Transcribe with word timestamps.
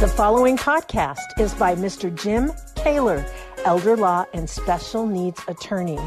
The 0.00 0.08
following 0.08 0.56
podcast 0.56 1.38
is 1.38 1.52
by 1.52 1.74
Mr. 1.74 2.08
Jim 2.14 2.52
Koewler, 2.74 3.22
elder 3.66 3.98
law 3.98 4.24
and 4.32 4.48
special 4.48 5.06
needs 5.06 5.38
attorney, 5.46 5.98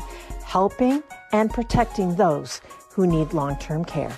helping 0.43 1.03
and 1.31 1.53
protecting 1.53 2.15
those 2.15 2.59
who 2.89 3.05
need 3.05 3.33
long 3.33 3.55
term 3.57 3.85
care. 3.85 4.17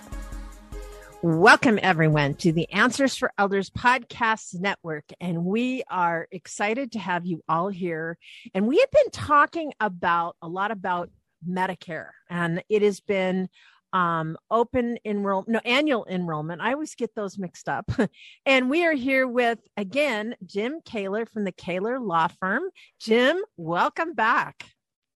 Welcome, 1.21 1.77
everyone, 1.81 2.35
to 2.35 2.53
the 2.53 2.71
Answers 2.71 3.17
for 3.17 3.33
Elders 3.38 3.70
podcast 3.70 4.57
network. 4.57 5.04
And 5.20 5.43
we 5.43 5.84
are 5.89 6.30
excited 6.32 6.94
to 6.94 7.00
have 7.00 7.26
you 7.26 7.44
all 7.50 7.68
here. 7.68 8.18
And 8.54 8.68
we 8.68 8.80
have 8.80 8.92
been 8.92 9.12
talking 9.12 9.73
about 9.82 10.38
a 10.42 10.48
lot 10.48 10.71
about 10.71 11.10
Medicare, 11.46 12.12
and 12.30 12.64
it 12.70 12.82
has 12.82 13.02
been 13.02 13.50
um, 13.96 14.38
open 14.52 14.98
enroll 15.05 15.46
no 15.48 15.61
annual 15.64 16.05
enrollment. 16.09 16.61
I 16.61 16.73
always 16.73 16.96
get 16.96 17.16
those 17.16 17.38
mixed 17.38 17.70
up. 17.70 17.89
and 18.46 18.70
we 18.70 18.86
are 18.86 18.93
here 18.93 19.25
with 19.25 19.60
again 19.78 20.36
Jim 20.46 20.82
Koewler 20.86 21.28
from 21.29 21.46
the 21.46 21.54
Koewler 21.54 22.05
Law 22.05 22.28
Firm. 22.28 22.64
Jim, 23.00 23.42
welcome 23.55 24.14
back. 24.14 24.66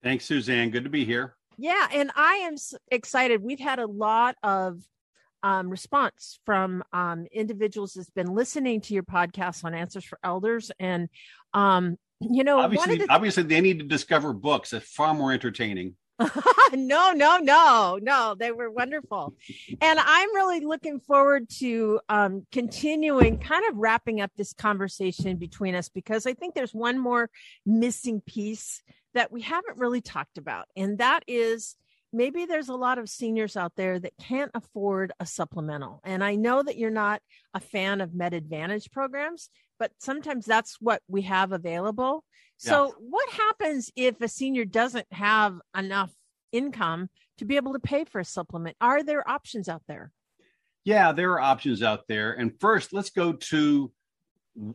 Thanks, 0.02 0.27
Suzanne. 0.27 0.69
Good 0.70 0.84
to 0.84 0.91
be 0.91 1.06
here. 1.06 1.36
Yeah, 1.56 1.88
and 1.91 2.10
I 2.14 2.34
am 2.34 2.56
excited. 2.91 3.42
We've 3.42 3.59
had 3.59 3.78
a 3.78 3.86
lot 3.86 4.36
of 4.42 4.78
um, 5.42 5.70
response 5.70 6.38
from 6.45 6.84
um, 6.92 7.27
individuals 7.33 7.95
that's 7.95 8.11
been 8.11 8.34
listening 8.34 8.83
to 8.83 8.95
your 8.95 9.05
podcast 9.05 9.64
on 9.64 9.72
Answers 9.72 10.05
for 10.05 10.19
Elders, 10.22 10.70
and 10.78 11.08
um, 11.55 11.97
you 12.20 12.45
know, 12.45 12.58
obviously, 12.58 12.98
the- 12.98 13.06
obviously, 13.08 13.45
they 13.45 13.62
need 13.62 13.78
to 13.78 13.86
discover 13.86 14.34
books. 14.34 14.70
That's 14.70 14.86
far 14.86 15.14
more 15.14 15.33
entertaining. 15.33 15.97
no, 16.73 17.12
no, 17.12 17.38
no, 17.38 17.98
no. 18.01 18.34
They 18.38 18.52
were 18.52 18.70
wonderful. 18.70 19.34
and 19.80 19.98
I'm 20.01 20.34
really 20.34 20.61
looking 20.61 21.01
forward 21.01 21.48
to 21.59 22.01
um, 22.09 22.47
continuing, 22.52 23.39
kind 23.39 23.65
of 23.69 23.77
wrapping 23.77 24.20
up 24.20 24.30
this 24.37 24.52
conversation 24.52 25.37
between 25.37 25.75
us 25.75 25.89
because 25.89 26.27
I 26.27 26.34
think 26.34 26.55
there's 26.55 26.75
one 26.75 26.98
more 26.98 27.31
missing 27.64 28.20
piece 28.20 28.83
that 29.14 29.33
we 29.33 29.42
haven't 29.42 29.78
really 29.78 30.00
talked 30.00 30.39
about. 30.39 30.67
And 30.77 30.98
that 30.98 31.23
is 31.27 31.77
maybe 32.12 32.47
there's 32.47 32.69
a 32.69 32.75
lot 32.75 32.98
of 32.98 33.08
seniors 33.08 33.56
out 33.56 33.73
there 33.77 33.98
that 33.98 34.12
can't 34.19 34.51
afford 34.55 35.12
a 35.20 35.27
supplemental. 35.27 36.01
And 36.05 36.25
I 36.25 36.36
know 36.36 36.62
that 36.62 36.78
you're 36.78 36.91
not 36.91 37.20
a 37.53 37.61
fan 37.61 38.01
of 38.01 38.14
Med 38.14 38.33
Advantage 38.33 38.91
programs, 38.91 39.51
but 39.78 39.92
sometimes 39.98 40.46
that's 40.46 40.77
what 40.80 41.02
we 41.08 41.22
have 41.22 41.52
available. 41.52 42.24
So, 42.58 42.86
yeah. 42.86 42.92
what 43.10 43.28
happens 43.30 43.91
if 43.96 44.20
a 44.20 44.28
senior 44.28 44.64
doesn't 44.64 45.06
have 45.12 45.60
enough 45.77 46.12
income 46.52 47.10
to 47.38 47.44
be 47.44 47.56
able 47.56 47.74
to 47.74 47.78
pay 47.78 48.05
for 48.05 48.20
a 48.20 48.24
supplement? 48.24 48.77
Are 48.80 49.02
there 49.02 49.28
options 49.28 49.68
out 49.68 49.83
there? 49.86 50.10
Yeah, 50.84 51.12
there 51.12 51.33
are 51.33 51.41
options 51.41 51.83
out 51.83 52.05
there. 52.08 52.33
And 52.33 52.58
first, 52.60 52.92
let's 52.92 53.10
go 53.10 53.33
to 53.33 53.92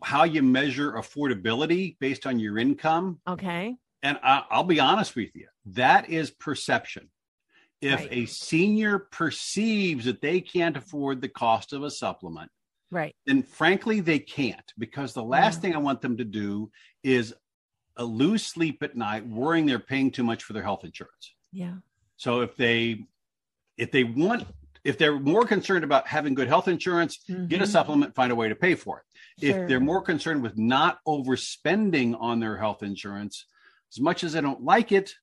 how 0.03 0.25
you 0.25 0.43
measure 0.43 0.91
affordability 0.93 1.97
based 1.99 2.27
on 2.27 2.39
your 2.39 2.57
income. 2.57 3.19
Okay. 3.27 3.75
And 4.03 4.19
I, 4.23 4.43
will 4.51 4.63
be 4.63 4.79
honest 4.79 5.15
with 5.15 5.35
you, 5.35 5.47
that 5.67 6.09
is 6.09 6.31
perception. 6.31 7.09
If 7.81 7.99
right. 7.99 8.09
a 8.11 8.25
senior 8.27 8.99
perceives 8.99 10.05
that 10.05 10.21
they 10.21 10.41
can't 10.41 10.77
afford 10.77 11.21
the 11.21 11.29
cost 11.29 11.73
of 11.73 11.83
a 11.83 11.89
supplement, 11.89 12.51
right, 12.91 13.15
then 13.25 13.43
frankly 13.43 13.99
they 13.99 14.19
can't 14.19 14.71
because 14.77 15.13
the 15.13 15.23
last 15.23 15.55
yeah. 15.55 15.61
thing 15.61 15.75
I 15.75 15.79
want 15.79 16.01
them 16.01 16.17
to 16.17 16.25
do 16.25 16.71
is 17.03 17.33
a 17.97 18.05
lose 18.05 18.45
sleep 18.45 18.83
at 18.83 18.95
night 18.95 19.25
worrying 19.25 19.65
they're 19.65 19.79
paying 19.79 20.11
too 20.11 20.23
much 20.23 20.43
for 20.43 20.53
their 20.53 20.63
health 20.63 20.83
insurance. 20.83 21.33
Yeah. 21.51 21.75
So 22.17 22.41
if 22.41 22.55
they 22.55 23.05
if 23.77 23.91
they 23.91 24.03
want 24.03 24.47
if 24.83 24.97
they're 24.97 25.19
more 25.19 25.45
concerned 25.45 25.83
about 25.83 26.07
having 26.07 26.33
good 26.33 26.47
health 26.47 26.67
insurance, 26.67 27.19
mm-hmm. 27.29 27.47
get 27.47 27.61
a 27.61 27.63
mm-hmm. 27.63 27.71
supplement, 27.71 28.15
find 28.15 28.31
a 28.31 28.35
way 28.35 28.49
to 28.49 28.55
pay 28.55 28.75
for 28.75 28.99
it. 28.99 29.45
Sure. 29.45 29.61
If 29.61 29.67
they're 29.67 29.79
more 29.79 30.01
concerned 30.01 30.41
with 30.41 30.57
not 30.57 30.99
overspending 31.07 32.19
on 32.19 32.39
their 32.39 32.57
health 32.57 32.83
insurance, 32.83 33.45
as 33.93 33.99
much 33.99 34.23
as 34.23 34.35
I 34.35 34.41
don't 34.41 34.63
like 34.63 34.91
it, 34.91 35.13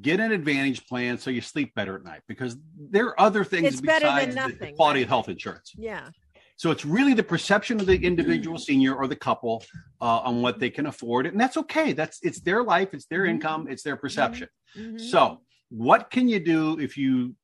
get 0.00 0.20
an 0.20 0.32
advantage 0.32 0.86
plan 0.86 1.18
so 1.18 1.30
you 1.30 1.40
sleep 1.40 1.74
better 1.74 1.96
at 1.96 2.04
night 2.04 2.20
because 2.28 2.56
there 2.78 3.06
are 3.06 3.20
other 3.20 3.44
things 3.44 3.74
it's 3.74 3.80
besides 3.80 4.34
the 4.34 4.72
quality 4.76 5.00
right? 5.00 5.04
of 5.04 5.08
health 5.08 5.28
insurance. 5.28 5.72
Yeah. 5.76 6.08
So 6.60 6.70
it's 6.70 6.84
really 6.84 7.14
the 7.14 7.22
perception 7.22 7.80
of 7.80 7.86
the 7.86 7.96
individual 7.96 8.58
senior 8.58 8.94
or 8.94 9.06
the 9.06 9.16
couple 9.16 9.64
uh, 9.98 10.18
on 10.18 10.42
what 10.42 10.58
they 10.58 10.68
can 10.68 10.84
afford, 10.84 11.24
and 11.24 11.40
that's 11.40 11.56
okay. 11.56 11.94
That's 11.94 12.18
it's 12.20 12.40
their 12.40 12.62
life, 12.62 12.92
it's 12.92 13.06
their 13.06 13.20
mm-hmm. 13.20 13.36
income, 13.36 13.66
it's 13.70 13.82
their 13.82 13.96
perception. 13.96 14.46
Mm-hmm. 14.76 14.98
So 14.98 15.40
what 15.70 16.10
can 16.10 16.28
you 16.28 16.38
do 16.38 16.78
if 16.78 16.98
you 16.98 17.34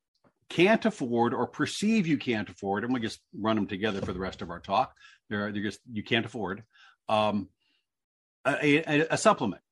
can't 0.49 0.85
afford 0.85 1.33
or 1.33 1.47
perceive 1.47 2.05
you 2.05 2.19
can't 2.19 2.47
afford? 2.47 2.83
And 2.83 2.93
we 2.93 2.99
just 2.99 3.19
run 3.33 3.55
them 3.55 3.65
together 3.65 4.01
for 4.01 4.13
the 4.13 4.19
rest 4.19 4.43
of 4.43 4.51
our 4.51 4.59
talk. 4.59 4.93
They're, 5.31 5.51
they're 5.51 5.63
just 5.63 5.79
you 5.91 6.03
can't 6.03 6.27
afford 6.27 6.61
um, 7.09 7.49
a, 8.45 8.83
a, 8.87 9.07
a 9.09 9.17
supplement. 9.17 9.63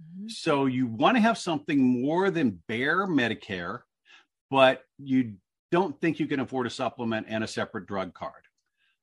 Mm-hmm. 0.00 0.28
So 0.28 0.66
you 0.66 0.86
want 0.86 1.16
to 1.16 1.20
have 1.22 1.38
something 1.38 2.02
more 2.02 2.30
than 2.30 2.62
bare 2.68 3.08
Medicare, 3.08 3.80
but 4.48 4.84
you 4.96 5.38
don't 5.72 6.00
think 6.00 6.20
you 6.20 6.28
can 6.28 6.38
afford 6.38 6.68
a 6.68 6.70
supplement 6.70 7.26
and 7.28 7.42
a 7.42 7.48
separate 7.48 7.86
drug 7.86 8.14
card. 8.14 8.44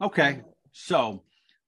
Okay. 0.01 0.41
So 0.71 1.23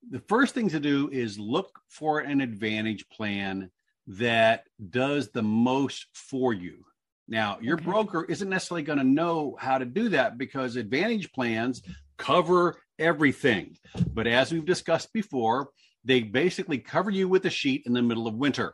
the 0.09 0.21
first 0.27 0.53
thing 0.53 0.69
to 0.69 0.79
do 0.79 1.09
is 1.11 1.37
look 1.37 1.79
for 1.89 2.19
an 2.19 2.41
advantage 2.41 3.07
plan 3.09 3.69
that 4.07 4.63
does 4.89 5.29
the 5.29 5.43
most 5.43 6.07
for 6.13 6.53
you. 6.53 6.85
Now, 7.27 7.59
your 7.61 7.75
okay. 7.75 7.85
broker 7.85 8.25
isn't 8.25 8.49
necessarily 8.49 8.83
going 8.83 8.97
to 8.97 9.05
know 9.05 9.55
how 9.59 9.77
to 9.77 9.85
do 9.85 10.09
that 10.09 10.37
because 10.37 10.75
advantage 10.75 11.31
plans 11.31 11.81
cover 12.17 12.77
everything. 12.99 13.77
But 14.13 14.27
as 14.27 14.51
we've 14.51 14.65
discussed 14.65 15.13
before, 15.13 15.69
they 16.03 16.21
basically 16.21 16.79
cover 16.79 17.09
you 17.09 17.27
with 17.29 17.45
a 17.45 17.49
sheet 17.49 17.83
in 17.85 17.93
the 17.93 18.01
middle 18.01 18.27
of 18.27 18.35
winter. 18.35 18.73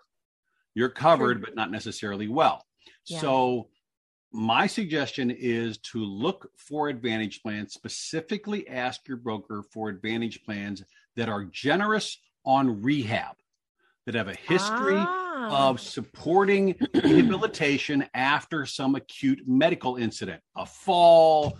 You're 0.73 0.89
covered, 0.89 1.41
but 1.41 1.55
not 1.55 1.71
necessarily 1.71 2.27
well. 2.27 2.65
Yeah. 3.05 3.19
So 3.19 3.69
my 4.31 4.67
suggestion 4.67 5.31
is 5.31 5.77
to 5.79 6.03
look 6.03 6.49
for 6.57 6.89
advantage 6.89 7.41
plans 7.41 7.73
specifically 7.73 8.67
ask 8.67 9.07
your 9.07 9.17
broker 9.17 9.63
for 9.71 9.89
advantage 9.89 10.43
plans 10.43 10.83
that 11.15 11.29
are 11.29 11.45
generous 11.45 12.19
on 12.45 12.81
rehab 12.81 13.35
that 14.05 14.15
have 14.15 14.27
a 14.27 14.35
history 14.35 14.95
ah. 14.95 15.69
of 15.69 15.79
supporting 15.79 16.75
rehabilitation 16.93 18.05
after 18.13 18.65
some 18.65 18.95
acute 18.95 19.41
medical 19.47 19.97
incident 19.97 20.41
a 20.55 20.65
fall 20.65 21.57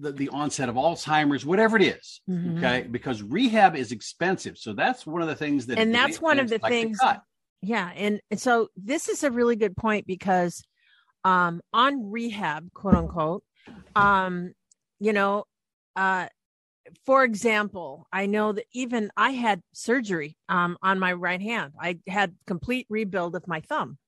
the, 0.00 0.12
the 0.12 0.28
onset 0.30 0.68
of 0.68 0.74
alzheimer's 0.74 1.46
whatever 1.46 1.76
it 1.76 1.82
is, 1.82 2.20
mm-hmm. 2.28 2.58
okay 2.58 2.86
because 2.90 3.22
rehab 3.22 3.76
is 3.76 3.92
expensive 3.92 4.58
so 4.58 4.72
that's 4.72 5.06
one 5.06 5.22
of 5.22 5.28
the 5.28 5.36
things 5.36 5.66
that 5.66 5.78
and 5.78 5.94
that's 5.94 6.20
one 6.20 6.38
of 6.38 6.48
the 6.48 6.58
like 6.62 6.72
things 6.72 6.98
yeah 7.62 7.92
and, 7.96 8.20
and 8.30 8.40
so 8.40 8.68
this 8.76 9.08
is 9.08 9.22
a 9.22 9.30
really 9.30 9.56
good 9.56 9.76
point 9.76 10.06
because 10.06 10.64
um, 11.28 11.60
on 11.74 12.10
rehab, 12.10 12.72
quote 12.72 12.94
unquote. 12.94 13.44
Um, 13.94 14.54
you 14.98 15.12
know, 15.12 15.44
uh, 15.94 16.28
for 17.04 17.22
example, 17.22 18.06
I 18.10 18.24
know 18.24 18.52
that 18.52 18.64
even 18.72 19.10
I 19.14 19.32
had 19.32 19.60
surgery 19.74 20.38
um, 20.48 20.78
on 20.82 20.98
my 20.98 21.12
right 21.12 21.40
hand. 21.40 21.74
I 21.78 21.98
had 22.06 22.34
complete 22.46 22.86
rebuild 22.88 23.36
of 23.36 23.46
my 23.46 23.60
thumb. 23.60 23.98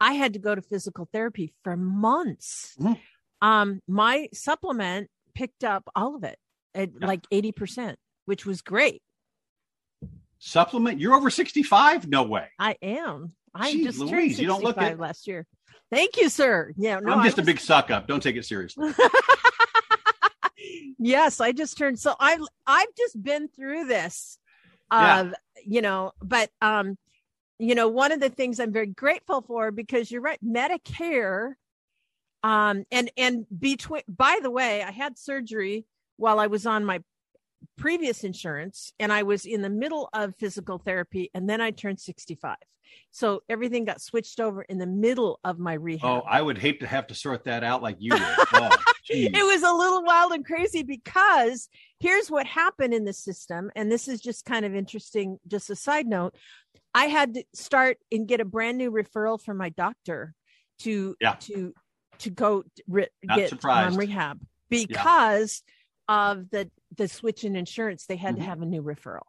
I 0.00 0.12
had 0.12 0.34
to 0.34 0.38
go 0.38 0.54
to 0.54 0.60
physical 0.60 1.08
therapy 1.12 1.54
for 1.64 1.78
months. 1.78 2.74
Mm-hmm. 2.78 2.92
Um, 3.40 3.80
my 3.88 4.28
supplement 4.34 5.08
picked 5.34 5.64
up 5.64 5.84
all 5.96 6.14
of 6.14 6.24
it 6.24 6.38
at 6.74 6.90
yeah. 7.00 7.06
like 7.06 7.22
80%, 7.32 7.94
which 8.26 8.44
was 8.44 8.60
great. 8.60 9.00
Supplement? 10.38 11.00
You're 11.00 11.14
over 11.14 11.30
65? 11.30 12.06
No 12.06 12.22
way. 12.22 12.48
I 12.58 12.76
am. 12.82 13.32
I 13.54 13.72
Jeez, 13.72 13.84
just 13.84 13.98
Louise, 13.98 14.10
turned 14.10 14.30
65 14.36 14.42
you 14.42 14.48
don't 14.48 14.64
look 14.64 14.98
last 14.98 15.26
year. 15.26 15.46
Thank 15.90 16.16
you, 16.16 16.28
sir. 16.28 16.72
Yeah, 16.76 17.00
no, 17.00 17.12
I'm 17.12 17.24
just 17.24 17.38
a 17.38 17.42
big 17.42 17.58
suck 17.58 17.90
up. 17.90 18.06
Don't 18.06 18.22
take 18.22 18.36
it 18.36 18.44
seriously. 18.44 18.92
yes, 20.98 21.40
I 21.40 21.52
just 21.52 21.76
turned 21.76 21.98
so 21.98 22.14
I 22.20 22.38
I've 22.66 22.94
just 22.96 23.20
been 23.20 23.48
through 23.48 23.86
this. 23.86 24.38
Uh, 24.90 25.30
yeah. 25.30 25.62
you 25.64 25.82
know, 25.82 26.12
but 26.22 26.50
um, 26.60 26.96
you 27.58 27.74
know, 27.74 27.88
one 27.88 28.12
of 28.12 28.20
the 28.20 28.30
things 28.30 28.58
I'm 28.60 28.72
very 28.72 28.86
grateful 28.86 29.42
for 29.42 29.70
because 29.70 30.10
you're 30.10 30.22
right, 30.22 30.38
Medicare 30.44 31.54
um 32.42 32.84
and 32.90 33.10
and 33.18 33.44
between 33.58 34.02
by 34.08 34.38
the 34.42 34.50
way, 34.50 34.82
I 34.82 34.92
had 34.92 35.18
surgery 35.18 35.84
while 36.16 36.38
I 36.38 36.46
was 36.46 36.66
on 36.66 36.84
my 36.84 37.02
previous 37.76 38.24
insurance 38.24 38.92
and 38.98 39.12
I 39.12 39.22
was 39.22 39.44
in 39.44 39.62
the 39.62 39.70
middle 39.70 40.08
of 40.12 40.34
physical 40.36 40.78
therapy 40.78 41.30
and 41.34 41.48
then 41.48 41.60
I 41.60 41.70
turned 41.70 42.00
65. 42.00 42.56
So 43.12 43.42
everything 43.48 43.84
got 43.84 44.00
switched 44.00 44.40
over 44.40 44.62
in 44.62 44.78
the 44.78 44.86
middle 44.86 45.40
of 45.44 45.58
my 45.58 45.74
rehab. 45.74 46.04
Oh, 46.04 46.26
I 46.26 46.40
would 46.42 46.58
hate 46.58 46.80
to 46.80 46.86
have 46.86 47.06
to 47.08 47.14
sort 47.14 47.44
that 47.44 47.64
out 47.64 47.82
like 47.82 47.96
you 47.98 48.10
did. 48.10 48.22
Oh, 48.52 48.70
it 49.08 49.44
was 49.44 49.62
a 49.62 49.72
little 49.72 50.04
wild 50.04 50.32
and 50.32 50.44
crazy 50.44 50.82
because 50.82 51.68
here's 51.98 52.30
what 52.30 52.46
happened 52.46 52.94
in 52.94 53.04
the 53.04 53.12
system. 53.12 53.70
And 53.74 53.90
this 53.90 54.06
is 54.06 54.20
just 54.20 54.44
kind 54.44 54.64
of 54.64 54.74
interesting. 54.74 55.38
Just 55.48 55.70
a 55.70 55.76
side 55.76 56.06
note 56.06 56.36
I 56.94 57.06
had 57.06 57.34
to 57.34 57.44
start 57.54 57.98
and 58.12 58.28
get 58.28 58.40
a 58.40 58.44
brand 58.44 58.78
new 58.78 58.92
referral 58.92 59.40
from 59.40 59.56
my 59.56 59.70
doctor 59.70 60.34
to, 60.80 61.16
yeah. 61.20 61.34
to, 61.40 61.74
to 62.20 62.30
go 62.30 62.64
re- 62.88 63.08
get 63.34 63.52
um, 63.64 63.70
on 63.70 63.96
rehab 63.96 64.40
because 64.68 65.62
yeah. 66.08 66.30
of 66.30 66.50
the 66.50 66.70
the 66.96 67.08
switch 67.08 67.44
in 67.44 67.56
insurance, 67.56 68.06
they 68.06 68.16
had 68.16 68.34
mm-hmm. 68.34 68.44
to 68.44 68.48
have 68.48 68.62
a 68.62 68.66
new 68.66 68.82
referral. 68.82 69.26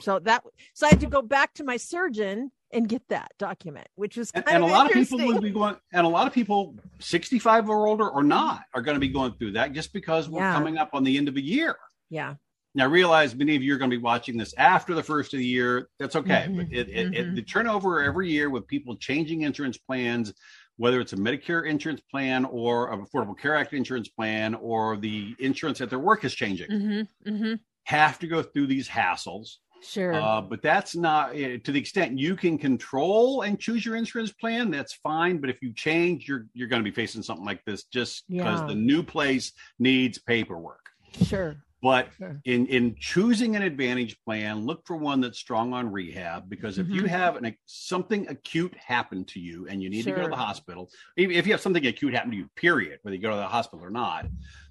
So 0.00 0.18
that 0.20 0.42
so 0.72 0.86
I 0.86 0.90
had 0.90 1.00
to 1.00 1.06
go 1.06 1.22
back 1.22 1.54
to 1.54 1.64
my 1.64 1.76
surgeon 1.76 2.50
and 2.72 2.88
get 2.88 3.02
that 3.08 3.32
document, 3.38 3.86
which 3.94 4.16
was 4.16 4.32
and, 4.32 4.44
and 4.48 4.64
a 4.64 4.66
lot 4.66 4.86
of 4.86 4.92
people 4.92 5.24
would 5.24 5.40
be 5.40 5.50
going, 5.50 5.76
and 5.92 6.04
a 6.04 6.08
lot 6.08 6.26
of 6.26 6.32
people 6.32 6.74
65 6.98 7.68
or 7.68 7.86
older 7.86 8.08
or 8.08 8.24
not 8.24 8.62
are 8.74 8.82
going 8.82 8.96
to 8.96 9.00
be 9.00 9.08
going 9.08 9.32
through 9.34 9.52
that 9.52 9.72
just 9.72 9.92
because 9.92 10.28
we're 10.28 10.40
yeah. 10.40 10.52
coming 10.52 10.78
up 10.78 10.90
on 10.92 11.04
the 11.04 11.16
end 11.16 11.28
of 11.28 11.36
a 11.36 11.40
year. 11.40 11.76
Yeah. 12.10 12.34
Now, 12.76 12.84
I 12.84 12.86
realize 12.88 13.36
many 13.36 13.54
of 13.54 13.62
you 13.62 13.72
are 13.74 13.78
going 13.78 13.90
to 13.90 13.96
be 13.96 14.02
watching 14.02 14.36
this 14.36 14.52
after 14.58 14.94
the 14.94 15.02
first 15.02 15.32
of 15.32 15.38
the 15.38 15.46
year. 15.46 15.88
That's 16.00 16.16
okay. 16.16 16.46
Mm-hmm. 16.48 16.56
But 16.56 16.66
it, 16.72 16.88
it, 16.88 17.12
mm-hmm. 17.12 17.14
it, 17.14 17.34
the 17.36 17.42
turnover 17.42 18.02
every 18.02 18.30
year 18.30 18.50
with 18.50 18.66
people 18.66 18.96
changing 18.96 19.42
insurance 19.42 19.78
plans, 19.78 20.34
whether 20.76 21.00
it's 21.00 21.12
a 21.12 21.16
Medicare 21.16 21.68
insurance 21.68 22.00
plan 22.10 22.44
or 22.44 22.92
an 22.92 23.04
Affordable 23.04 23.38
Care 23.38 23.54
Act 23.54 23.72
insurance 23.72 24.08
plan 24.08 24.54
or 24.54 24.96
the 24.96 25.34
insurance 25.38 25.80
at 25.80 25.90
their 25.90 25.98
work 25.98 26.24
is 26.24 26.34
changing, 26.34 26.70
mm-hmm. 26.70 27.30
mm-hmm. 27.30 27.54
have 27.84 28.18
to 28.18 28.26
go 28.26 28.42
through 28.42 28.66
these 28.66 28.88
hassles. 28.88 29.56
Sure. 29.82 30.14
Uh, 30.14 30.40
but 30.40 30.62
that's 30.62 30.96
not 30.96 31.34
eh, 31.34 31.58
to 31.62 31.70
the 31.70 31.78
extent 31.78 32.18
you 32.18 32.36
can 32.36 32.56
control 32.56 33.42
and 33.42 33.60
choose 33.60 33.84
your 33.84 33.96
insurance 33.96 34.32
plan. 34.32 34.70
That's 34.70 34.94
fine. 34.94 35.38
But 35.38 35.50
if 35.50 35.60
you 35.60 35.74
change, 35.74 36.26
you're 36.26 36.46
you're 36.54 36.68
going 36.68 36.82
to 36.82 36.90
be 36.90 36.94
facing 36.94 37.22
something 37.22 37.44
like 37.44 37.62
this 37.66 37.84
just 37.84 38.24
because 38.28 38.60
yeah. 38.60 38.66
the 38.66 38.74
new 38.74 39.02
place 39.02 39.52
needs 39.78 40.18
paperwork. 40.18 40.80
Sure. 41.26 41.56
But 41.84 42.08
in 42.46 42.66
in 42.68 42.96
choosing 42.98 43.56
an 43.56 43.62
advantage 43.62 44.16
plan, 44.24 44.64
look 44.64 44.86
for 44.86 44.96
one 44.96 45.20
that's 45.20 45.38
strong 45.38 45.74
on 45.74 45.92
rehab 45.92 46.48
because 46.48 46.78
if 46.78 46.86
mm-hmm. 46.86 46.94
you 46.94 47.04
have 47.04 47.36
an, 47.36 47.54
something 47.66 48.26
acute 48.28 48.74
happen 48.74 49.22
to 49.26 49.38
you 49.38 49.66
and 49.68 49.82
you 49.82 49.90
need 49.90 50.04
sure. 50.04 50.14
to 50.14 50.20
go 50.22 50.26
to 50.26 50.30
the 50.30 50.34
hospital, 50.34 50.88
if 51.18 51.46
you 51.46 51.52
have 51.52 51.60
something 51.60 51.84
acute 51.86 52.14
happen 52.14 52.30
to 52.30 52.38
you, 52.38 52.48
period, 52.56 53.00
whether 53.02 53.14
you 53.14 53.20
go 53.20 53.28
to 53.28 53.36
the 53.36 53.46
hospital 53.46 53.84
or 53.84 53.90
not, 53.90 54.24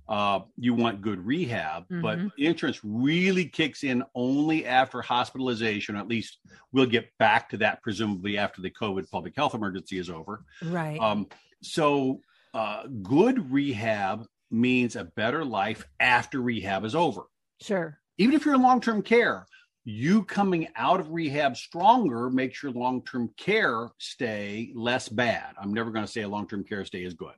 uh, 0.10 0.39
you 0.57 0.74
want 0.74 1.01
good 1.01 1.24
rehab. 1.24 1.83
Mm-hmm. 1.83 2.01
But 2.01 2.18
insurance 2.39 2.80
really 2.83 3.45
kicks 3.45 3.83
in 3.83 4.04
only 4.16 4.66
after 4.66 5.04
hospitalization. 5.04 5.95
At 5.95 6.07
least 6.07 6.39
we'll 6.71 6.88
get 6.88 7.16
back 7.19 7.48
to 7.50 7.57
that 7.57 7.83
presumably 7.83 8.39
after 8.39 8.59
the 8.59 8.71
COVID 8.71 9.12
public 9.12 9.36
health 9.36 9.54
emergency 9.54 10.00
is 10.00 10.09
over. 10.09 10.45
Right. 10.63 11.00
Um, 11.00 11.27
so 11.62 12.21
uh, 12.56 12.88
good 13.04 13.51
rehab 13.51 14.25
means 14.54 14.96
a 14.96 15.04
better 15.04 15.44
life 15.44 15.86
after 16.00 16.42
rehab 16.42 16.86
is 16.86 16.96
over. 16.96 17.24
Sure. 17.62 18.00
Even 18.18 18.36
if 18.36 18.46
you're 18.46 18.56
in 18.56 18.62
long 18.62 18.80
term 18.80 19.02
care, 19.02 19.46
you 19.84 20.24
coming 20.24 20.68
out 20.76 21.00
of 21.00 21.12
rehab 21.12 21.58
stronger 21.58 22.30
makes 22.30 22.64
your 22.64 22.72
long 22.72 23.04
term 23.04 23.30
care 23.38 23.90
stay 23.98 24.72
less 24.76 25.10
bad. 25.10 25.56
I'm 25.60 25.74
never 25.74 25.92
going 25.92 26.06
to 26.06 26.12
say 26.12 26.22
a 26.22 26.30
long 26.30 26.48
term 26.48 26.64
care 26.64 26.86
stay 26.86 27.04
is 27.04 27.16
good. 27.16 27.36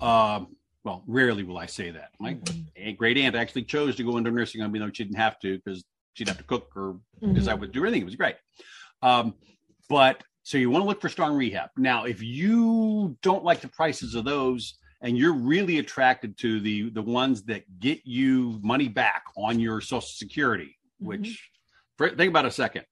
Um, 0.00 0.56
well, 0.84 1.02
rarely 1.06 1.42
will 1.42 1.58
I 1.58 1.66
say 1.66 1.90
that. 1.90 2.10
My 2.20 2.34
mm-hmm. 2.34 2.94
great 2.96 3.16
aunt 3.16 3.34
actually 3.34 3.64
chose 3.64 3.96
to 3.96 4.04
go 4.04 4.18
into 4.18 4.30
nursing 4.30 4.60
home, 4.60 4.76
even 4.76 4.86
though 4.86 4.92
she 4.92 5.04
didn't 5.04 5.16
have 5.16 5.38
to 5.40 5.58
because 5.58 5.82
she'd 6.12 6.28
have 6.28 6.38
to 6.38 6.44
cook 6.44 6.70
or 6.76 6.98
because 7.20 7.44
mm-hmm. 7.44 7.48
I 7.48 7.54
would 7.54 7.72
do 7.72 7.82
anything. 7.82 8.02
It 8.02 8.06
was 8.06 8.16
great. 8.16 8.36
Um, 9.02 9.34
but 9.88 10.22
so 10.42 10.58
you 10.58 10.70
want 10.70 10.82
to 10.82 10.86
look 10.86 11.00
for 11.00 11.08
strong 11.08 11.36
rehab. 11.36 11.70
Now, 11.76 12.04
if 12.04 12.22
you 12.22 13.16
don't 13.22 13.44
like 13.44 13.62
the 13.62 13.68
prices 13.68 14.14
of 14.14 14.24
those, 14.24 14.78
and 15.04 15.18
you're 15.18 15.34
really 15.34 15.78
attracted 15.78 16.36
to 16.38 16.58
the 16.58 16.90
the 16.90 17.02
ones 17.02 17.42
that 17.44 17.62
get 17.78 18.00
you 18.04 18.58
money 18.62 18.88
back 18.88 19.24
on 19.36 19.60
your 19.60 19.80
social 19.80 20.00
security 20.00 20.76
mm-hmm. 21.00 21.08
which 21.08 21.48
for, 21.96 22.08
think 22.08 22.30
about 22.30 22.46
a 22.46 22.50
second 22.50 22.84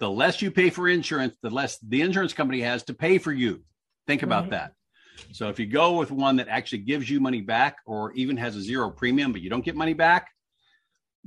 the 0.00 0.10
less 0.10 0.42
you 0.42 0.50
pay 0.50 0.70
for 0.70 0.88
insurance 0.88 1.36
the 1.42 1.50
less 1.50 1.78
the 1.78 2.00
insurance 2.00 2.32
company 2.32 2.60
has 2.60 2.82
to 2.82 2.94
pay 2.94 3.18
for 3.18 3.32
you 3.32 3.62
think 4.08 4.22
about 4.22 4.44
right. 4.44 4.50
that 4.50 4.72
so 5.30 5.48
if 5.48 5.60
you 5.60 5.66
go 5.66 5.96
with 5.96 6.10
one 6.10 6.36
that 6.36 6.48
actually 6.48 6.78
gives 6.78 7.08
you 7.08 7.20
money 7.20 7.40
back 7.40 7.76
or 7.86 8.12
even 8.14 8.36
has 8.36 8.56
a 8.56 8.60
zero 8.60 8.90
premium 8.90 9.30
but 9.30 9.40
you 9.40 9.50
don't 9.50 9.64
get 9.64 9.76
money 9.76 9.94
back 9.94 10.30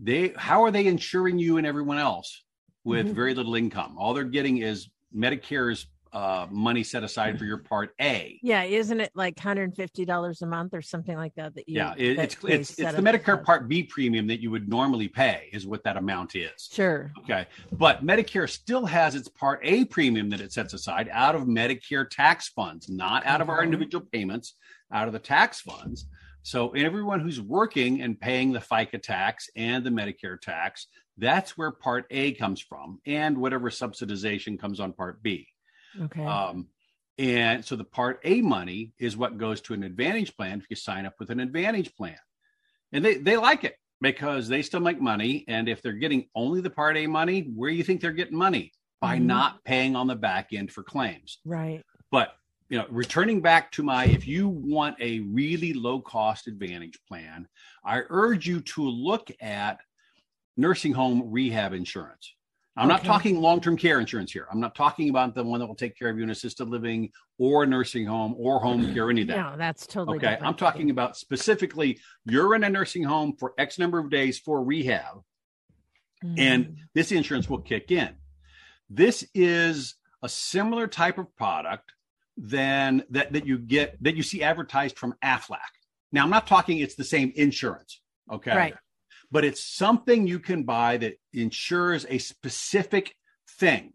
they 0.01 0.33
how 0.35 0.63
are 0.63 0.71
they 0.71 0.87
insuring 0.87 1.39
you 1.39 1.57
and 1.57 1.65
everyone 1.65 1.97
else 1.97 2.43
with 2.83 3.05
mm-hmm. 3.05 3.15
very 3.15 3.33
little 3.33 3.55
income 3.55 3.95
all 3.97 4.13
they're 4.13 4.23
getting 4.23 4.57
is 4.57 4.89
medicare's 5.15 5.87
uh, 6.13 6.47
money 6.49 6.83
set 6.83 7.03
aside 7.03 7.37
for 7.37 7.45
your 7.45 7.57
part 7.57 7.93
A. 8.01 8.39
Yeah, 8.41 8.63
isn't 8.63 8.99
it 8.99 9.11
like 9.15 9.39
hundred 9.39 9.75
fifty 9.75 10.05
dollars 10.05 10.41
a 10.41 10.45
month 10.47 10.73
or 10.73 10.81
something 10.81 11.15
like 11.15 11.35
that? 11.35 11.55
That 11.55 11.67
you 11.67 11.75
yeah, 11.75 11.93
it, 11.97 12.15
that 12.15 12.23
it's 12.23 12.35
it's 12.43 12.79
it's 12.79 12.95
the 12.95 13.01
Medicare 13.01 13.43
Part 13.43 13.67
B 13.67 13.83
premium 13.83 14.27
that 14.27 14.41
you 14.41 14.51
would 14.51 14.69
normally 14.69 15.07
pay 15.07 15.49
is 15.53 15.65
what 15.65 15.83
that 15.83 15.97
amount 15.97 16.35
is. 16.35 16.69
Sure. 16.71 17.11
Okay, 17.23 17.47
but 17.73 18.05
Medicare 18.05 18.49
still 18.49 18.85
has 18.85 19.15
its 19.15 19.27
Part 19.27 19.59
A 19.63 19.85
premium 19.85 20.29
that 20.29 20.41
it 20.41 20.53
sets 20.53 20.73
aside 20.73 21.09
out 21.11 21.35
of 21.35 21.43
Medicare 21.43 22.09
tax 22.09 22.49
funds, 22.49 22.89
not 22.89 23.25
out 23.25 23.41
of 23.41 23.49
our 23.49 23.63
individual 23.63 24.05
payments, 24.11 24.55
out 24.91 25.07
of 25.07 25.13
the 25.13 25.19
tax 25.19 25.61
funds. 25.61 26.05
So 26.43 26.69
everyone 26.69 27.19
who's 27.19 27.41
working 27.41 28.01
and 28.01 28.17
paying 28.17 28.53
the 28.53 28.59
FICA 28.59 29.01
tax 29.01 29.49
and 29.57 29.83
the 29.83 29.89
Medicare 29.89 30.39
tax, 30.39 30.87
that's 31.17 31.57
where 31.57 31.71
Part 31.71 32.05
A 32.09 32.31
comes 32.35 32.61
from, 32.61 33.01
and 33.05 33.37
whatever 33.37 33.69
subsidization 33.69 34.57
comes 34.57 34.79
on 34.79 34.93
Part 34.93 35.21
B. 35.21 35.45
Okay. 36.01 36.25
Um, 36.25 36.67
and 37.17 37.65
so 37.65 37.75
the 37.75 37.83
part 37.83 38.19
A 38.23 38.41
money 38.41 38.93
is 38.99 39.17
what 39.17 39.37
goes 39.37 39.61
to 39.61 39.73
an 39.73 39.83
advantage 39.83 40.35
plan 40.35 40.59
if 40.59 40.69
you 40.69 40.75
sign 40.75 41.05
up 41.05 41.15
with 41.19 41.29
an 41.29 41.39
advantage 41.39 41.95
plan. 41.95 42.17
And 42.91 43.03
they, 43.03 43.15
they 43.15 43.37
like 43.37 43.63
it 43.63 43.75
because 44.01 44.47
they 44.47 44.61
still 44.61 44.79
make 44.79 45.01
money. 45.01 45.43
And 45.47 45.67
if 45.67 45.81
they're 45.81 45.93
getting 45.93 46.27
only 46.35 46.61
the 46.61 46.69
part 46.69 46.95
A 46.97 47.07
money, 47.07 47.51
where 47.55 47.71
do 47.71 47.75
you 47.75 47.83
think 47.83 48.01
they're 48.01 48.11
getting 48.11 48.37
money? 48.37 48.71
By 49.01 49.17
mm-hmm. 49.17 49.27
not 49.27 49.63
paying 49.63 49.95
on 49.95 50.07
the 50.07 50.15
back 50.15 50.49
end 50.53 50.71
for 50.71 50.83
claims. 50.83 51.39
Right. 51.45 51.83
But 52.11 52.33
you 52.69 52.77
know, 52.77 52.85
returning 52.89 53.41
back 53.41 53.71
to 53.73 53.83
my 53.83 54.05
if 54.05 54.27
you 54.27 54.47
want 54.49 54.97
a 54.99 55.21
really 55.21 55.73
low 55.73 56.01
cost 56.01 56.47
advantage 56.47 56.99
plan, 57.07 57.47
I 57.85 58.01
urge 58.09 58.45
you 58.45 58.61
to 58.61 58.83
look 58.83 59.31
at 59.39 59.79
nursing 60.57 60.93
home 60.93 61.31
rehab 61.31 61.73
insurance. 61.73 62.33
I'm 62.77 62.91
okay. 62.91 62.97
not 62.97 63.03
talking 63.03 63.41
long 63.41 63.59
term 63.59 63.75
care 63.75 63.99
insurance 63.99 64.31
here. 64.31 64.47
I'm 64.51 64.59
not 64.59 64.75
talking 64.75 65.09
about 65.09 65.33
the 65.33 65.43
one 65.43 65.59
that 65.59 65.65
will 65.65 65.75
take 65.75 65.97
care 65.97 66.09
of 66.09 66.17
you 66.17 66.23
in 66.23 66.29
assisted 66.29 66.69
living 66.69 67.11
or 67.39 67.65
nursing 67.65 68.05
home 68.05 68.35
or 68.37 68.59
home 68.59 68.93
care, 68.93 69.09
any 69.09 69.23
of 69.23 69.27
that. 69.29 69.37
No, 69.37 69.57
that's 69.57 69.87
totally 69.87 70.17
okay. 70.17 70.37
I'm 70.41 70.53
talking 70.53 70.91
about 70.91 71.17
specifically 71.17 71.99
you're 72.25 72.53
in 72.53 72.63
a 72.63 72.69
nursing 72.69 73.03
home 73.03 73.35
for 73.39 73.53
X 73.57 73.79
number 73.79 73.97
of 73.97 74.11
days 74.11 74.37
for 74.37 74.63
rehab, 74.63 75.23
mm. 76.23 76.35
and 76.37 76.77
this 76.93 77.11
insurance 77.11 77.49
will 77.49 77.61
kick 77.61 77.91
in. 77.91 78.09
This 78.89 79.25
is 79.33 79.95
a 80.21 80.29
similar 80.29 80.87
type 80.87 81.17
of 81.17 81.35
product 81.35 81.93
than 82.37 83.03
that 83.09 83.33
that 83.33 83.47
you 83.47 83.57
get 83.57 84.01
that 84.03 84.15
you 84.15 84.21
see 84.21 84.43
advertised 84.43 84.99
from 84.99 85.15
Aflac. 85.23 85.57
Now, 86.11 86.23
I'm 86.23 86.29
not 86.29 86.45
talking 86.45 86.77
it's 86.77 86.95
the 86.95 87.03
same 87.03 87.33
insurance. 87.35 88.01
Okay. 88.31 88.55
Right 88.55 88.75
but 89.31 89.45
it's 89.45 89.63
something 89.63 90.27
you 90.27 90.39
can 90.39 90.63
buy 90.63 90.97
that 90.97 91.19
insures 91.33 92.05
a 92.09 92.17
specific 92.17 93.15
thing. 93.59 93.93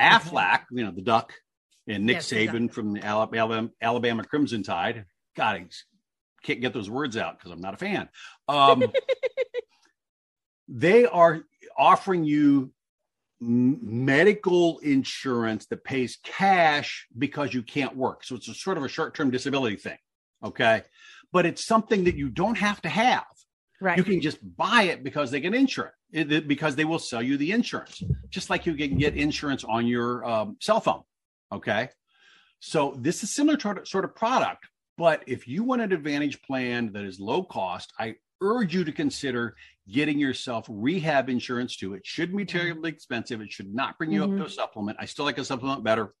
Aflac, 0.00 0.62
you 0.70 0.84
know, 0.84 0.92
the 0.92 1.02
duck 1.02 1.32
and 1.86 2.04
Nick 2.04 2.16
yes, 2.16 2.28
Saban 2.28 2.42
exactly. 2.42 2.68
from 2.68 2.92
the 2.92 3.04
Alabama, 3.04 3.70
Alabama 3.80 4.24
Crimson 4.24 4.62
Tide. 4.62 5.06
God, 5.36 5.56
I 5.56 5.66
can't 6.42 6.60
get 6.60 6.72
those 6.72 6.90
words 6.90 7.16
out 7.16 7.38
because 7.38 7.50
I'm 7.50 7.60
not 7.60 7.74
a 7.74 7.78
fan. 7.78 8.08
Um, 8.46 8.84
they 10.68 11.06
are 11.06 11.42
offering 11.76 12.24
you 12.24 12.72
medical 13.40 14.78
insurance 14.80 15.66
that 15.66 15.84
pays 15.84 16.18
cash 16.24 17.06
because 17.16 17.54
you 17.54 17.62
can't 17.62 17.96
work. 17.96 18.24
So 18.24 18.34
it's 18.34 18.48
a 18.48 18.54
sort 18.54 18.76
of 18.76 18.84
a 18.84 18.88
short 18.88 19.14
term 19.14 19.30
disability 19.30 19.76
thing. 19.76 19.98
Okay. 20.44 20.82
But 21.32 21.46
it's 21.46 21.64
something 21.64 22.04
that 22.04 22.16
you 22.16 22.30
don't 22.30 22.58
have 22.58 22.80
to 22.82 22.88
have. 22.88 23.24
Right. 23.80 23.96
You 23.96 24.04
can 24.04 24.20
just 24.20 24.38
buy 24.56 24.84
it 24.84 25.04
because 25.04 25.30
they 25.30 25.40
can 25.40 25.54
insure 25.54 25.94
it, 26.12 26.32
it 26.32 26.48
because 26.48 26.74
they 26.74 26.84
will 26.84 26.98
sell 26.98 27.22
you 27.22 27.36
the 27.36 27.52
insurance, 27.52 28.02
just 28.28 28.50
like 28.50 28.66
you 28.66 28.74
can 28.74 28.98
get 28.98 29.16
insurance 29.16 29.64
on 29.64 29.86
your 29.86 30.24
um, 30.24 30.56
cell 30.60 30.80
phone. 30.80 31.02
Okay. 31.52 31.88
So 32.60 32.96
this 32.98 33.22
is 33.22 33.34
similar 33.34 33.56
to 33.58 33.86
sort 33.86 34.04
of 34.04 34.16
product, 34.16 34.66
but 34.96 35.22
if 35.26 35.46
you 35.46 35.62
want 35.62 35.82
an 35.82 35.92
advantage 35.92 36.42
plan 36.42 36.92
that 36.92 37.04
is 37.04 37.20
low 37.20 37.44
cost, 37.44 37.92
I 38.00 38.16
urge 38.40 38.74
you 38.74 38.84
to 38.84 38.92
consider 38.92 39.54
getting 39.88 40.18
yourself 40.18 40.66
rehab 40.68 41.28
insurance 41.28 41.76
too. 41.76 41.94
It 41.94 42.04
shouldn't 42.04 42.36
be 42.36 42.44
terribly 42.44 42.90
expensive. 42.90 43.40
It 43.40 43.52
should 43.52 43.72
not 43.72 43.96
bring 43.96 44.12
you 44.12 44.22
mm-hmm. 44.22 44.34
up 44.34 44.38
to 44.40 44.46
a 44.46 44.50
supplement. 44.50 44.98
I 45.00 45.04
still 45.06 45.24
like 45.24 45.38
a 45.38 45.44
supplement 45.44 45.84
better. 45.84 46.14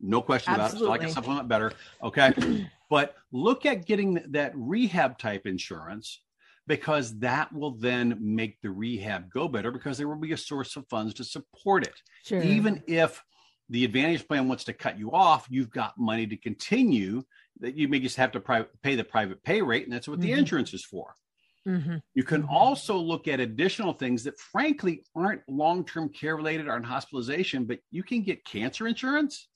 No 0.00 0.20
question 0.20 0.54
Absolutely. 0.54 0.86
about 0.86 1.00
it. 1.02 1.04
I 1.04 1.08
Still 1.08 1.08
like 1.08 1.10
a 1.10 1.12
supplement 1.12 1.48
better. 1.48 1.72
Okay. 2.02 2.68
but 2.90 3.14
look 3.32 3.66
at 3.66 3.86
getting 3.86 4.22
that 4.30 4.52
rehab 4.54 5.18
type 5.18 5.46
insurance 5.46 6.20
because 6.66 7.18
that 7.18 7.52
will 7.52 7.72
then 7.72 8.18
make 8.20 8.60
the 8.62 8.70
rehab 8.70 9.30
go 9.30 9.48
better 9.48 9.70
because 9.70 9.98
there 9.98 10.08
will 10.08 10.16
be 10.16 10.32
a 10.32 10.36
source 10.36 10.76
of 10.76 10.88
funds 10.88 11.14
to 11.14 11.24
support 11.24 11.86
it. 11.86 12.00
Sure. 12.24 12.42
Even 12.42 12.82
if 12.86 13.22
the 13.68 13.84
advantage 13.84 14.26
plan 14.26 14.48
wants 14.48 14.64
to 14.64 14.72
cut 14.72 14.98
you 14.98 15.12
off, 15.12 15.46
you've 15.50 15.70
got 15.70 15.98
money 15.98 16.26
to 16.26 16.36
continue 16.36 17.22
that 17.60 17.76
you 17.76 17.88
may 17.88 18.00
just 18.00 18.16
have 18.16 18.32
to 18.32 18.40
pri- 18.40 18.66
pay 18.82 18.94
the 18.94 19.04
private 19.04 19.42
pay 19.42 19.62
rate, 19.62 19.84
and 19.84 19.92
that's 19.92 20.08
what 20.08 20.18
mm-hmm. 20.18 20.32
the 20.32 20.38
insurance 20.38 20.74
is 20.74 20.84
for. 20.84 21.14
Mm-hmm. 21.66 21.96
You 22.14 22.24
can 22.24 22.42
mm-hmm. 22.42 22.54
also 22.54 22.96
look 22.96 23.26
at 23.26 23.40
additional 23.40 23.94
things 23.94 24.24
that, 24.24 24.38
frankly, 24.38 25.02
aren't 25.14 25.42
long 25.48 25.84
term 25.84 26.10
care 26.10 26.36
related, 26.36 26.68
aren't 26.68 26.84
hospitalization, 26.84 27.64
but 27.64 27.78
you 27.90 28.02
can 28.02 28.22
get 28.22 28.44
cancer 28.44 28.86
insurance. 28.86 29.48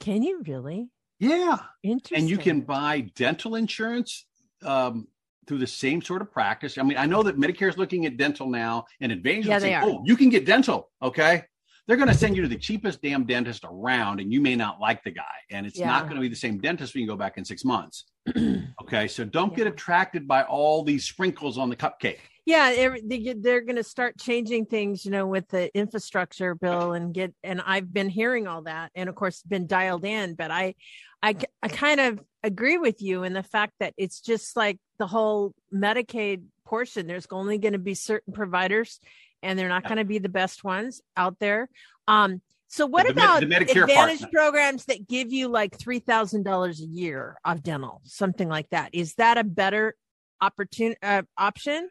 Can 0.00 0.22
you 0.22 0.42
really? 0.46 0.90
Yeah. 1.18 1.58
Interesting. 1.82 2.18
And 2.18 2.28
you 2.28 2.36
can 2.36 2.60
buy 2.60 3.12
dental 3.14 3.54
insurance 3.54 4.26
um, 4.64 5.06
through 5.46 5.58
the 5.58 5.66
same 5.66 6.02
sort 6.02 6.22
of 6.22 6.30
practice. 6.30 6.78
I 6.78 6.82
mean, 6.82 6.98
I 6.98 7.06
know 7.06 7.22
that 7.22 7.36
Medicare 7.38 7.68
is 7.68 7.78
looking 7.78 8.06
at 8.06 8.16
dental 8.16 8.48
now, 8.50 8.84
and 9.00 9.12
Advantage 9.12 9.46
Yeah, 9.46 9.56
is 9.56 9.62
saying, 9.62 9.78
"Oh, 9.82 10.02
you 10.04 10.16
can 10.16 10.28
get 10.28 10.46
dental." 10.46 10.90
Okay, 11.02 11.42
they're 11.86 11.96
going 11.96 12.08
to 12.08 12.14
send 12.14 12.36
you 12.36 12.42
to 12.42 12.48
the 12.48 12.56
cheapest 12.56 13.02
damn 13.02 13.24
dentist 13.24 13.64
around, 13.64 14.20
and 14.20 14.32
you 14.32 14.40
may 14.40 14.56
not 14.56 14.80
like 14.80 15.02
the 15.04 15.10
guy, 15.10 15.22
and 15.50 15.66
it's 15.66 15.78
Yeah. 15.78 15.88
not 15.88 16.04
going 16.04 16.16
to 16.16 16.20
be 16.20 16.28
the 16.28 16.36
same 16.36 16.58
dentist 16.58 16.94
when 16.94 17.02
you 17.02 17.08
go 17.08 17.16
back 17.16 17.36
in 17.38 17.44
six 17.44 17.64
months. 17.64 18.04
okay, 18.82 19.08
so 19.08 19.24
don't 19.24 19.54
get 19.54 19.66
attracted 19.66 20.26
by 20.26 20.42
all 20.44 20.82
these 20.82 21.04
sprinkles 21.04 21.58
on 21.58 21.68
the 21.68 21.76
cupcake. 21.76 22.18
yeah 22.46 22.90
they're 23.06 23.60
going 23.62 23.76
to 23.76 23.82
start 23.84 24.18
changing 24.18 24.66
things 24.66 25.04
you 25.04 25.10
know 25.10 25.26
with 25.26 25.48
the 25.48 25.74
infrastructure 25.76 26.54
bill 26.54 26.92
and 26.92 27.14
get 27.14 27.34
and 27.42 27.60
i've 27.66 27.92
been 27.92 28.08
hearing 28.08 28.46
all 28.46 28.62
that 28.62 28.90
and 28.94 29.08
of 29.08 29.14
course 29.14 29.42
been 29.42 29.66
dialed 29.66 30.04
in 30.04 30.34
but 30.34 30.50
i 30.50 30.74
i 31.22 31.34
i 31.62 31.68
kind 31.68 32.00
of 32.00 32.20
agree 32.42 32.76
with 32.76 33.00
you 33.00 33.22
in 33.24 33.32
the 33.32 33.42
fact 33.42 33.72
that 33.80 33.94
it's 33.96 34.20
just 34.20 34.56
like 34.56 34.78
the 34.98 35.06
whole 35.06 35.54
medicaid 35.72 36.42
portion 36.66 37.06
there's 37.06 37.26
only 37.30 37.56
going 37.58 37.72
to 37.72 37.78
be 37.78 37.94
certain 37.94 38.32
providers 38.34 39.00
and 39.42 39.58
they're 39.58 39.68
not 39.68 39.82
Yeah. 39.84 39.88
going 39.88 39.98
to 39.98 40.04
be 40.04 40.18
the 40.18 40.28
best 40.28 40.64
ones 40.64 41.00
out 41.16 41.38
there 41.38 41.68
um 42.08 42.42
so 42.68 42.86
what 42.86 43.06
The 43.06 43.12
about 43.12 43.40
the 43.40 43.46
Medicare 43.46 43.74
part. 43.94 44.10
advantage 44.10 44.30
programs 44.32 44.84
that 44.86 45.06
give 45.06 45.32
you 45.32 45.48
like 45.48 45.76
$3000 45.78 46.80
a 46.80 46.84
year 46.84 47.36
of 47.44 47.62
dental 47.62 48.00
something 48.04 48.48
like 48.48 48.68
that 48.70 48.90
is 48.94 49.14
that 49.14 49.38
a 49.38 49.44
better 49.44 49.94
opportune 50.40 50.94
uh, 51.02 51.22
option 51.38 51.88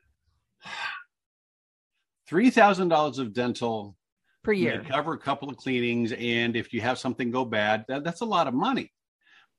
Three 2.28 2.50
thousand 2.50 2.88
dollars 2.88 3.20
of 3.20 3.34
dental 3.34 3.98
per 4.44 4.54
year. 4.54 4.84
cover 4.88 5.14
a 5.14 5.18
couple 5.18 5.50
of 5.50 5.58
cleanings, 5.58 6.14
and 6.14 6.56
if 6.56 6.74
you 6.74 6.80
have 6.82 6.98
something 6.98 7.30
go 7.32 7.44
bad, 7.46 7.86
that, 7.90 8.04
that's 8.04 8.22
a 8.22 8.26
lot 8.26 8.48
of 8.48 8.54
money. 8.54 8.92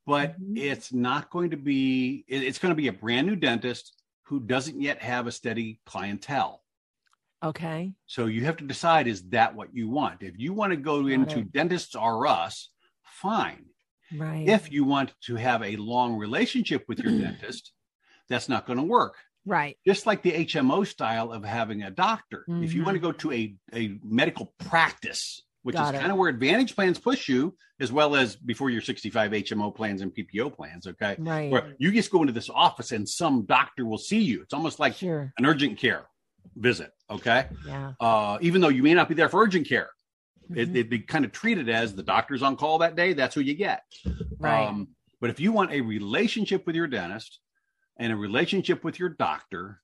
But 0.06 0.40
Mhm. 0.40 0.58
it's 0.58 0.92
not 0.92 1.30
going 1.30 1.50
to 1.50 1.56
be. 1.58 2.24
it- 2.26 2.42
It's 2.42 2.58
going 2.58 2.70
to 2.70 2.76
be 2.76 2.88
a 2.88 2.92
brand 2.92 3.26
new 3.26 3.36
dentist 3.36 4.02
who 4.22 4.40
doesn't 4.40 4.80
yet 4.80 5.00
have 5.02 5.26
a 5.26 5.32
steady 5.32 5.80
clientele. 5.84 6.63
Okay. 7.44 7.92
So 8.06 8.26
you 8.26 8.44
have 8.46 8.56
to 8.56 8.64
decide: 8.64 9.06
is 9.06 9.22
that 9.28 9.54
what 9.54 9.68
you 9.74 9.88
want? 9.88 10.22
If 10.22 10.34
you 10.38 10.52
want 10.52 10.72
to 10.72 10.76
go 10.76 11.02
Got 11.02 11.12
into 11.12 11.38
it. 11.40 11.52
dentists 11.52 11.94
or 11.94 12.26
us, 12.26 12.70
fine. 13.04 13.66
Right. 14.16 14.48
If 14.48 14.72
you 14.72 14.84
want 14.84 15.12
to 15.26 15.36
have 15.36 15.62
a 15.62 15.76
long 15.76 16.16
relationship 16.16 16.84
with 16.88 17.00
your 17.00 17.12
dentist, 17.20 17.72
that's 18.28 18.48
not 18.48 18.66
going 18.66 18.78
to 18.78 18.84
work. 18.84 19.16
right. 19.44 19.76
just 19.86 20.06
like 20.06 20.22
the 20.22 20.32
HMO 20.32 20.86
style 20.86 21.32
of 21.32 21.44
having 21.44 21.82
a 21.82 21.90
doctor. 21.90 22.44
If 22.48 22.72
you 22.72 22.84
want 22.84 22.94
to 22.94 23.00
mm-hmm. 23.00 23.06
go 23.06 23.12
to 23.12 23.32
a, 23.32 23.54
a 23.74 23.98
medical 24.02 24.54
practice, 24.58 25.42
which 25.62 25.74
Got 25.76 25.94
is 25.94 25.98
it. 25.98 26.00
kind 26.00 26.12
of 26.12 26.18
where 26.18 26.28
Advantage 26.28 26.74
plans 26.74 26.98
push 26.98 27.28
you, 27.28 27.54
as 27.80 27.90
well 27.90 28.14
as 28.14 28.36
before 28.36 28.70
you're 28.70 28.80
65 28.80 29.32
HMO 29.32 29.74
plans 29.74 30.00
and 30.00 30.14
PPO 30.14 30.54
plans, 30.54 30.86
okay? 30.86 31.16
Right. 31.18 31.50
Where 31.50 31.74
you 31.78 31.90
just 31.92 32.10
go 32.10 32.20
into 32.20 32.32
this 32.32 32.48
office 32.48 32.92
and 32.92 33.08
some 33.08 33.44
doctor 33.44 33.84
will 33.84 33.98
see 33.98 34.20
you. 34.20 34.42
It's 34.42 34.54
almost 34.54 34.78
like 34.78 34.94
sure. 34.94 35.32
an 35.36 35.44
urgent 35.44 35.78
care 35.78 36.06
visit, 36.56 36.92
okay? 37.10 37.48
Yeah. 37.66 37.92
Uh, 38.00 38.38
even 38.40 38.60
though 38.60 38.68
you 38.68 38.82
may 38.82 38.94
not 38.94 39.08
be 39.08 39.14
there 39.14 39.28
for 39.28 39.42
urgent 39.42 39.68
care, 39.68 39.90
it, 40.54 40.68
Mhm. 40.68 40.74
it'd 40.76 40.90
be 40.90 40.98
kind 41.00 41.24
of 41.24 41.32
treated 41.32 41.68
as 41.68 41.94
the 41.94 42.02
doctor's 42.02 42.42
on 42.42 42.56
call 42.56 42.78
that 42.78 42.96
day. 42.96 43.12
That's 43.14 43.34
who 43.34 43.40
you 43.40 43.54
get. 43.54 43.82
right. 44.38 44.66
Um, 44.66 44.88
but 45.20 45.30
if 45.30 45.40
you 45.40 45.52
want 45.52 45.72
a 45.72 45.80
relationship 45.80 46.66
with 46.66 46.76
your 46.76 46.86
dentist 46.86 47.40
and 47.96 48.12
a 48.12 48.16
relationship 48.16 48.84
with 48.84 48.98
your 48.98 49.08
doctor, 49.08 49.80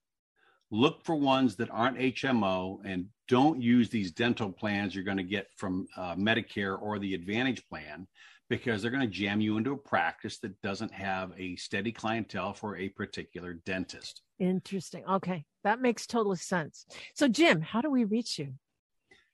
look 0.71 1.05
for 1.05 1.17
ones 1.17 1.57
that 1.57 1.71
aren't 1.71 1.99
HMO 1.99 2.79
and 2.85 3.07
don't 3.29 3.61
use 3.61 3.89
these 3.89 4.13
dental 4.13 4.51
plans 4.51 4.95
you're 4.95 5.05
going 5.05 5.17
to 5.17 5.23
get 5.23 5.49
from 5.57 5.87
uh, 5.97 6.15
Medicare 6.15 6.81
or 6.81 6.99
the 6.99 7.15
Advantage 7.15 7.67
plan 7.69 8.07
because 8.49 8.83
they're 8.83 8.91
going 8.91 9.01
to 9.01 9.07
jam 9.07 9.41
you 9.41 9.57
into 9.57 9.73
a 9.73 9.77
practice 9.77 10.39
that 10.39 10.61
doesn't 10.61 10.93
have 10.93 11.33
a 11.39 11.55
steady 11.57 11.93
clientele 11.93 12.53
for 12.53 12.77
a 12.77 12.89
particular 12.91 13.55
dentist. 13.65 14.23
Interesting. 14.41 15.05
Okay. 15.09 15.45
That 15.63 15.81
makes 15.81 16.07
total 16.07 16.35
sense. 16.35 16.87
So, 17.15 17.29
Jim, 17.29 17.61
how 17.61 17.81
do 17.81 17.91
we 17.91 18.05
reach 18.05 18.39
you? 18.39 18.55